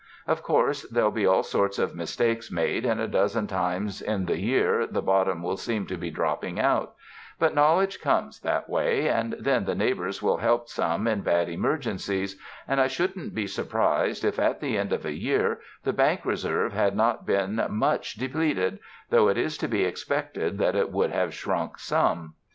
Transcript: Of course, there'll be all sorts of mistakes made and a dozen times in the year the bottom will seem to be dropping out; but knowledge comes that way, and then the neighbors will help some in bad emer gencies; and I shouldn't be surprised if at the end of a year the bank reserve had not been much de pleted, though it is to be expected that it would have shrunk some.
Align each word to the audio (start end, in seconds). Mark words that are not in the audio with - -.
Of 0.25 0.41
course, 0.41 0.81
there'll 0.89 1.11
be 1.11 1.27
all 1.27 1.43
sorts 1.43 1.77
of 1.77 1.93
mistakes 1.93 2.51
made 2.51 2.87
and 2.87 2.99
a 2.99 3.07
dozen 3.07 3.45
times 3.45 4.01
in 4.01 4.25
the 4.25 4.39
year 4.39 4.87
the 4.87 5.03
bottom 5.03 5.43
will 5.43 5.57
seem 5.57 5.85
to 5.85 5.95
be 5.95 6.09
dropping 6.09 6.59
out; 6.59 6.95
but 7.37 7.53
knowledge 7.53 8.01
comes 8.01 8.39
that 8.39 8.67
way, 8.67 9.07
and 9.07 9.33
then 9.39 9.65
the 9.65 9.75
neighbors 9.75 10.19
will 10.19 10.37
help 10.37 10.67
some 10.69 11.05
in 11.05 11.21
bad 11.21 11.49
emer 11.49 11.77
gencies; 11.77 12.33
and 12.67 12.81
I 12.81 12.87
shouldn't 12.87 13.35
be 13.35 13.45
surprised 13.45 14.25
if 14.25 14.39
at 14.39 14.59
the 14.59 14.75
end 14.75 14.91
of 14.91 15.05
a 15.05 15.13
year 15.13 15.59
the 15.83 15.93
bank 15.93 16.25
reserve 16.25 16.73
had 16.73 16.95
not 16.95 17.27
been 17.27 17.63
much 17.69 18.15
de 18.15 18.27
pleted, 18.27 18.79
though 19.11 19.27
it 19.27 19.37
is 19.37 19.55
to 19.59 19.67
be 19.67 19.83
expected 19.85 20.57
that 20.57 20.75
it 20.75 20.91
would 20.91 21.11
have 21.11 21.31
shrunk 21.31 21.77
some. 21.77 22.33